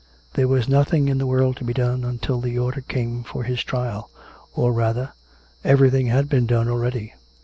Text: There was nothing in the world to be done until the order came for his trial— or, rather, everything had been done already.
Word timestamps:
There 0.33 0.47
was 0.47 0.67
nothing 0.67 1.09
in 1.09 1.19
the 1.19 1.27
world 1.27 1.57
to 1.57 1.63
be 1.63 1.73
done 1.73 2.03
until 2.03 2.41
the 2.41 2.57
order 2.57 2.81
came 2.81 3.23
for 3.23 3.43
his 3.43 3.63
trial— 3.63 4.09
or, 4.55 4.73
rather, 4.73 5.13
everything 5.63 6.07
had 6.07 6.27
been 6.27 6.47
done 6.47 6.67
already. 6.67 7.13